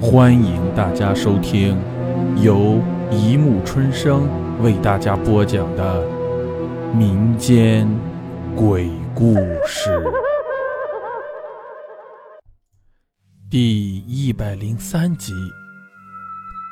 [0.00, 1.76] 欢迎大家收听
[2.40, 4.28] 由一木春生
[4.62, 6.06] 为大家播讲的
[6.94, 7.84] 民间
[8.54, 9.34] 鬼故
[9.66, 10.00] 事
[13.50, 15.32] 第一百零三集：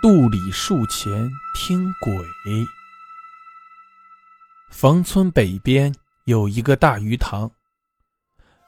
[0.01, 2.13] 杜里树前听鬼。
[4.71, 5.93] 冯村北边
[6.27, 7.51] 有一个大鱼塘，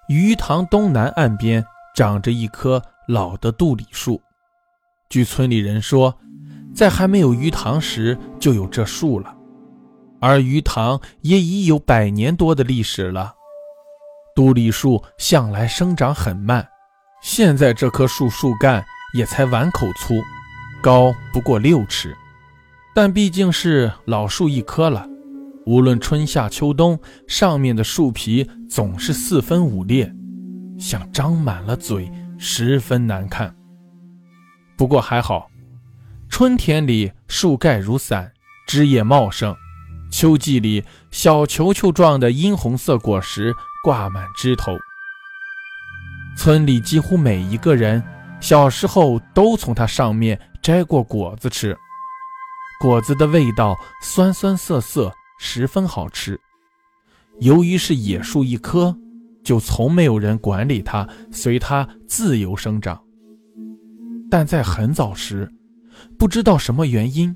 [0.09, 1.65] 鱼塘东南岸边
[1.95, 4.21] 长着一棵老的杜里树。
[5.09, 6.19] 据村里人说，
[6.75, 9.35] 在还没有鱼塘时就有这树了，
[10.21, 13.35] 而鱼塘也已有百年多的历史了。
[14.35, 16.69] 杜里树向来生长很慢，
[17.23, 20.15] 现在这棵树树干也才碗口粗，
[20.83, 22.15] 高不过六尺，
[22.95, 25.09] 但毕竟是老树一棵了，
[25.65, 30.15] 无论春夏秋冬，上面的树皮总是四分五裂，
[30.79, 33.55] 像张满了嘴，十分难看。
[34.79, 35.51] 不过还好，
[36.29, 38.33] 春天里树盖如伞，
[38.65, 39.53] 枝叶茂盛；
[40.09, 44.79] 秋季里小球球状的殷红色果实挂满枝头。
[46.37, 48.01] 村里几乎每一个人
[48.41, 51.77] 小时候都从它上面摘过果子吃，
[52.81, 56.41] 果子的味道酸酸涩涩，十分好吃。
[57.41, 58.97] 由于是野树一棵，
[59.43, 63.03] 就从没有人管理它，随它自由生长。
[64.31, 65.51] 但在很早时，
[66.19, 67.35] 不知道什么原因，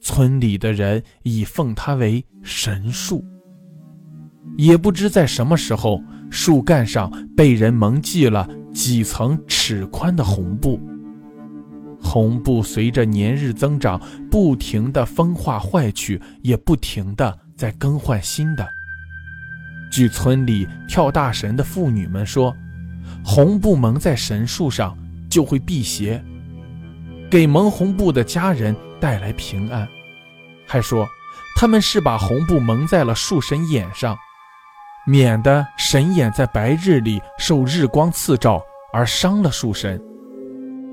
[0.00, 3.24] 村里的人已奉它为神树。
[4.56, 10.80] 也不知在什么时候，树干上被人蒙系了几层尺宽的红布。
[12.00, 18.66] 红布随着年日增长，不停地风化坏去，也不停地在更换新的。
[19.92, 22.56] 据村里跳大神的妇女们说，
[23.24, 24.96] 红布蒙在神树上。
[25.32, 26.22] 就会辟邪，
[27.30, 29.88] 给蒙红布的家人带来平安。
[30.66, 31.08] 还说
[31.56, 34.14] 他们是把红布蒙在了树神眼上，
[35.06, 39.98] 免得神眼在白日里受日光刺照而伤了树神，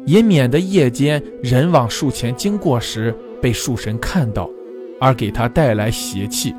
[0.06, 4.50] 也免得夜间人往树前经过时被树神看到，
[5.02, 6.56] 而给他带来邪气。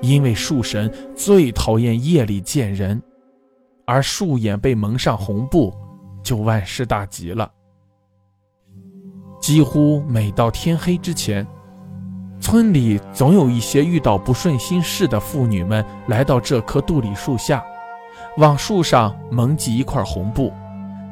[0.00, 3.02] 因为树神最讨厌夜里见人，
[3.84, 5.74] 而树眼被蒙上红布。
[6.26, 7.48] 就万事大吉了。
[9.40, 11.46] 几乎每到天黑之前，
[12.40, 17.64] 村里总有一些遇到不顺心事的妇女们来到这棵杜里树下，
[18.38, 20.52] 往树上蒙系一块红布，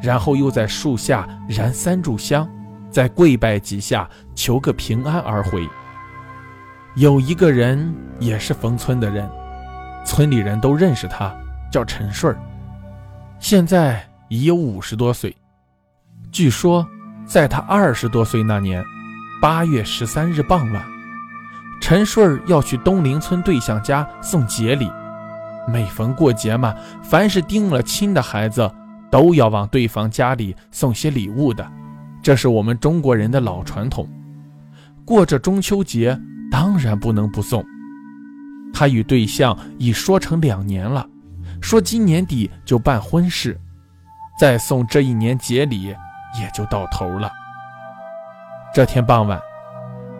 [0.03, 2.51] 然后又在树下燃三炷香，
[2.91, 5.65] 再跪拜几下，求个平安而回。
[6.97, 9.31] 有一个人也是冯村的人，
[10.05, 11.33] 村里人都认识他，
[11.71, 12.37] 叫陈顺。
[13.39, 14.05] 现在。
[14.29, 15.35] 已有五十多岁。
[16.33, 16.87] 据说，
[17.27, 18.85] 在他二十多岁那年，
[19.41, 20.85] 八月十三日傍晚，
[21.81, 24.91] 陈顺要去东陵村对象家送节礼。
[25.69, 28.71] 每逢过节嘛，凡是定了亲的孩子，
[29.11, 31.67] 都要往对方家里送些礼物的，
[32.23, 34.09] 这是我们中国人的老传统。
[35.05, 36.19] 过着中秋节，
[36.51, 37.65] 当然不能不送。
[38.73, 41.07] 他与对象已说成两年了，
[41.61, 43.59] 说今年底就办婚事。
[44.37, 47.31] 再送这一年节礼，也就到头了。
[48.75, 49.41] 这天傍晚，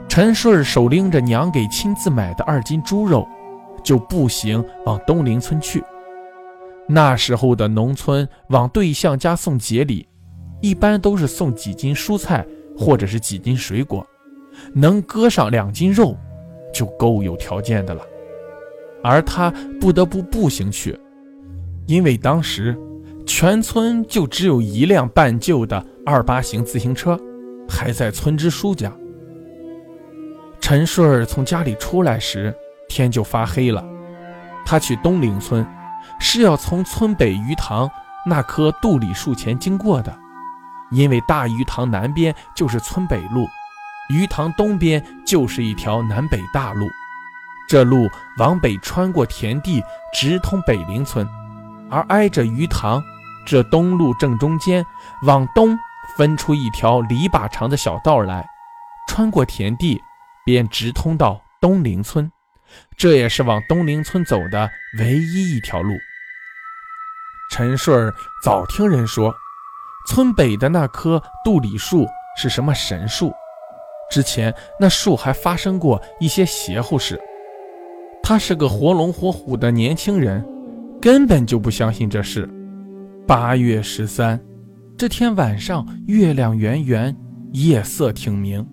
[0.09, 3.27] 陈顺手拎着娘给亲自买的二斤猪肉，
[3.83, 5.83] 就步行往东陵村去。
[6.87, 10.07] 那时候的农村往对象家送节礼，
[10.61, 12.47] 一般都是送几斤蔬菜
[12.79, 14.07] 或者是几斤水果，
[14.73, 16.17] 能割上两斤肉，
[16.73, 18.03] 就够有条件的了。
[19.03, 20.97] 而他不得不步行去，
[21.87, 22.79] 因为当时。
[23.37, 27.19] 全村就只有一辆半旧的二八型自行车，
[27.69, 28.93] 还在村支书家。
[30.61, 32.55] 陈顺从家里出来时，
[32.89, 33.85] 天就发黑了。
[34.65, 35.67] 他去东岭村，
[36.21, 37.91] 是要从村北鱼塘
[38.25, 40.17] 那棵杜里树前经过的，
[40.93, 43.49] 因为大鱼塘南边就是村北路，
[44.11, 46.87] 鱼塘东边就是一条南北大路。
[47.69, 49.83] 这路往北穿过田地，
[50.13, 51.29] 直通北陵村，
[51.91, 53.03] 而挨着鱼塘。
[53.47, 54.85] 这东路正中间，
[55.23, 55.77] 往东
[56.17, 58.47] 分出一条篱笆长的小道来，
[59.09, 60.01] 穿过田地，
[60.45, 62.31] 便直通到东陵村。
[62.97, 65.95] 这也是往东陵村走的唯一一条路。
[67.51, 68.13] 陈顺儿
[68.43, 69.33] 早听人说，
[70.09, 72.07] 村北的那棵杜李树
[72.37, 73.33] 是什么神树，
[74.11, 77.21] 之前那树还发生过一些邪乎事。
[78.23, 80.45] 他是个活龙活虎的年轻人，
[81.01, 82.49] 根本就不相信这事。
[83.27, 84.39] 八月十三，
[84.99, 87.17] 这天晚上月亮圆圆，
[87.55, 88.67] 夜色挺明，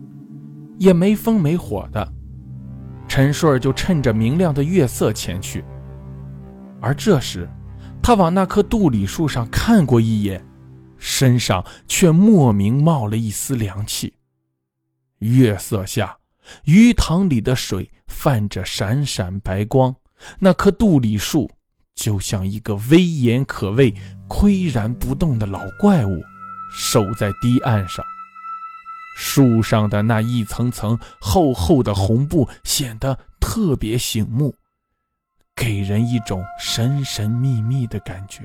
[0.77, 2.13] 也没风没火的。
[3.07, 5.63] 陈顺就趁着明亮的月色前去。
[6.81, 7.47] 而这时，
[8.03, 10.45] 他往那棵杜里树上看过一眼，
[10.97, 14.13] 身上却莫名冒了一丝凉气。
[15.19, 16.17] 月色下，
[16.65, 19.95] 鱼塘里的水泛着闪闪白光，
[20.39, 21.49] 那棵杜里树
[21.95, 23.93] 就像一个威严可畏。
[24.31, 26.23] 岿然不动的老怪物，
[26.73, 28.03] 守在堤岸上。
[29.17, 34.55] 树上的那一层层厚厚的红布显得特别醒目，
[35.53, 38.41] 给人一种神神秘秘的感觉。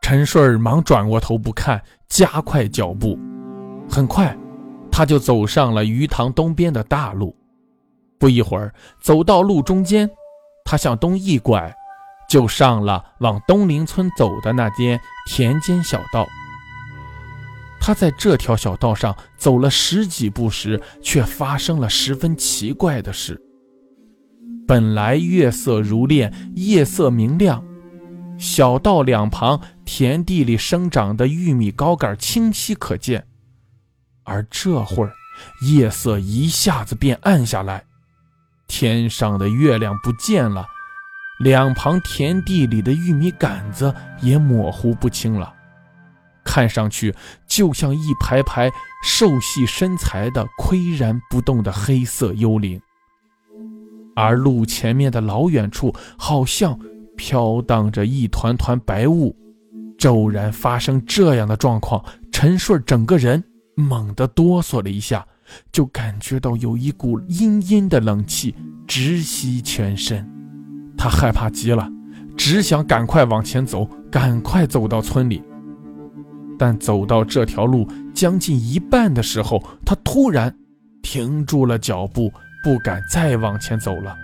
[0.00, 3.18] 陈顺忙转过头不看，加快脚步。
[3.88, 4.34] 很快，
[4.90, 7.36] 他就走上了鱼塘东边的大路。
[8.18, 8.72] 不一会儿，
[9.02, 10.10] 走到路中间，
[10.64, 11.72] 他向东一拐。
[12.30, 16.26] 就上了往东林村走的那间田间小道。
[17.80, 23.40] 他在这条小道上走了十几步时，却发生了十分奇怪的事。
[24.66, 27.64] 本来月色如练，夜色明亮，
[28.38, 33.26] 小道两旁田地里生长的玉米高杆清晰可见，
[34.22, 35.12] 而这会儿
[35.62, 37.82] 夜色一下子便暗下来，
[38.68, 40.64] 天上的月亮不见了。
[41.40, 45.52] 两旁田地里的玉米杆子也模糊不清了，
[46.44, 47.14] 看上去
[47.46, 48.70] 就像一排排
[49.02, 52.78] 瘦细身材的岿然不动的黑色幽灵。
[54.14, 56.78] 而路前面的老远处，好像
[57.16, 59.34] 飘荡着一团团白雾。
[59.96, 63.42] 骤然发生这样的状况，陈顺整个人
[63.76, 65.26] 猛地哆嗦了一下，
[65.72, 68.54] 就感觉到有一股阴阴的冷气
[68.86, 70.39] 直袭全身。
[71.02, 71.88] 他害怕极了，
[72.36, 75.42] 只想赶快往前走，赶快走到村里。
[76.58, 80.54] 但走到这条路将近一半的时候，他突然
[81.00, 82.30] 停住了脚步，
[82.62, 84.14] 不敢再往前走了。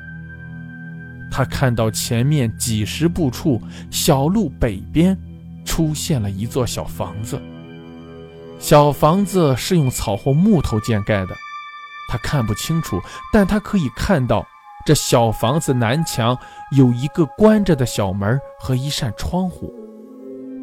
[1.31, 3.59] 他看到前面几十步处，
[3.91, 5.17] 小路北边
[5.65, 7.41] 出现了一座小房子。
[8.59, 11.35] 小房子是用草或木头建盖的，
[12.11, 13.01] 他看不清楚，
[13.33, 14.47] 但他可以看到。
[14.87, 16.39] 这小房子南墙
[16.71, 19.75] 有一个关着的小门和一扇窗户，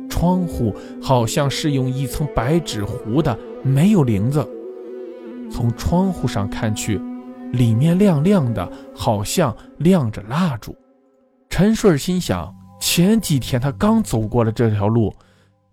[0.09, 4.47] 窗户好像是用一层白纸糊的，没有铃子。
[5.51, 7.01] 从窗户上看去，
[7.51, 10.73] 里面亮亮的，好像亮着蜡烛。
[11.49, 12.49] 陈顺心想：
[12.79, 15.13] 前几天他刚走过了这条路，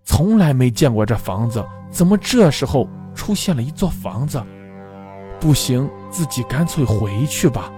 [0.02, 4.42] 从来没见过这房子，怎么这时候出现了一座房子？
[5.38, 7.70] 不行，自己干脆回去吧。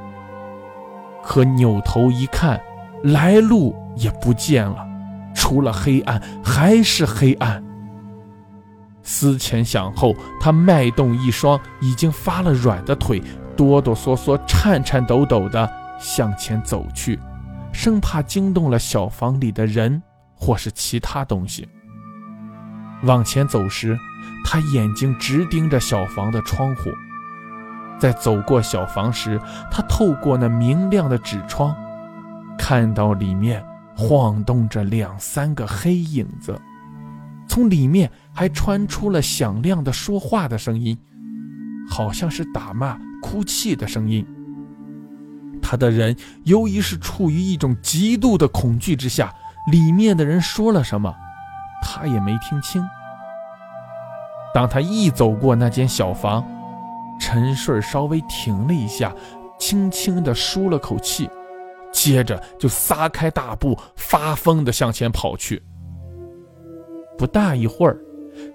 [1.24, 2.60] 可扭头一看，
[3.04, 4.86] 来路也不见了，
[5.34, 7.62] 除了黑暗还是黑暗。
[9.02, 13.22] 思前想后，他迈动一双已经发了软的腿，
[13.56, 17.18] 哆哆嗦嗦、颤颤抖抖地向前走去，
[17.72, 20.02] 生怕惊动了小房里的人
[20.34, 21.68] 或是其他东西。
[23.02, 23.98] 往前走时，
[24.44, 26.90] 他眼睛直盯着小房的窗户。
[28.02, 29.40] 在走过小房时，
[29.70, 31.72] 他透过那明亮的纸窗，
[32.58, 33.64] 看到里面
[33.96, 36.60] 晃动着两三个黑影子，
[37.46, 40.98] 从里面还传出了响亮的说话的声音，
[41.88, 44.26] 好像是打骂、哭泣的声音。
[45.62, 49.32] 他的人由于是处于一种极度的恐惧之下，
[49.70, 51.14] 里面的人说了什么，
[51.80, 52.84] 他也没听清。
[54.52, 56.44] 当他一走过那间小房，
[57.22, 59.14] 陈顺稍微停了一下，
[59.56, 61.30] 轻轻地舒了口气，
[61.92, 65.62] 接着就撒开大步，发疯地向前跑去。
[67.16, 67.96] 不大一会儿，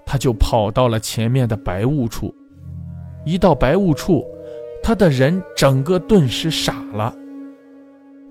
[0.04, 2.32] 他就跑到了前面的白雾处。
[3.24, 4.22] 一到白雾处，
[4.82, 7.14] 他的人整个顿时傻了。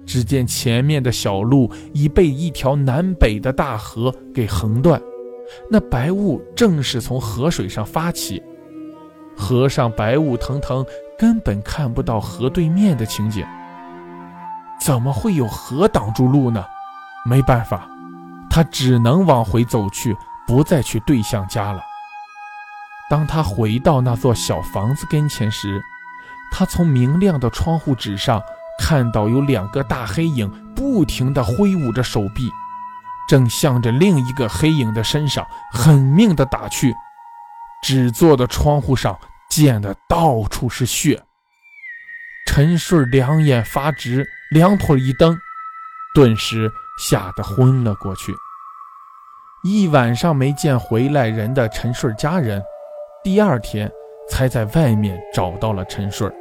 [0.05, 5.01] 只见前面的小路已被一条南北的大河给横断，
[5.67, 8.39] 那白雾正是从河水上发起。
[9.37, 10.85] 河上白雾腾腾，
[11.17, 13.45] 根本看不到河对面的情景。
[14.81, 16.65] 怎么会有河挡住路呢？
[17.25, 17.87] 没办法，
[18.49, 20.15] 他只能往回走去，
[20.45, 21.81] 不再去对象家了。
[23.09, 25.81] 当他回到那座小房子跟前时，
[26.51, 28.41] 他从明亮的窗户纸上
[28.79, 32.51] 看到有两个大黑影不停地挥舞着手臂，
[33.27, 36.93] 正向着另一个黑影的身上狠命地打去。
[37.81, 39.17] 纸做的窗户上
[39.57, 41.19] 溅的到处是血。
[42.45, 45.35] 陈顺两眼发直，两腿一蹬，
[46.13, 48.31] 顿时吓得昏了过去。
[49.63, 52.61] 一晚上没见回来人的陈顺家人，
[53.23, 53.91] 第二天
[54.29, 56.31] 才在外面找到了陈顺。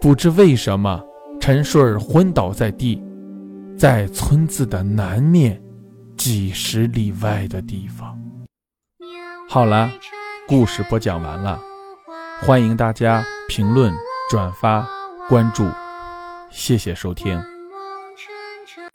[0.00, 1.02] 不知为什么，
[1.40, 3.02] 陈顺昏倒在地，
[3.76, 5.60] 在村子的南面
[6.16, 8.16] 几十里外的地方。
[9.48, 9.90] 好了，
[10.46, 11.60] 故事播讲完了，
[12.40, 13.94] 欢迎大家评论、
[14.30, 14.86] 转发、
[15.28, 15.66] 关注，
[16.50, 17.53] 谢谢收听。